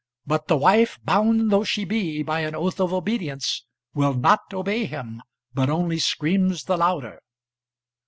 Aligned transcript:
But 0.25 0.47
the 0.47 0.57
wife, 0.57 0.97
bound 1.03 1.51
though 1.51 1.63
she 1.63 1.85
be 1.85 2.23
by 2.23 2.39
an 2.39 2.55
oath 2.55 2.81
of 2.81 2.91
obedience, 2.91 3.65
will 3.93 4.15
not 4.15 4.41
obey 4.51 4.85
him, 4.87 5.21
but 5.53 5.69
only 5.69 5.99
screams 5.99 6.63
the 6.63 6.75
louder. 6.77 7.19